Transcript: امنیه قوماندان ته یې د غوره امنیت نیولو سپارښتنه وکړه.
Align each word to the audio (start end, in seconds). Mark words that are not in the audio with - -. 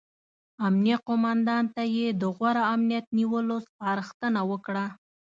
امنیه 0.67 0.97
قوماندان 1.07 1.65
ته 1.75 1.83
یې 1.95 2.07
د 2.21 2.23
غوره 2.35 2.63
امنیت 2.73 3.05
نیولو 3.17 3.57
سپارښتنه 3.67 4.41
وکړه. 4.51 4.85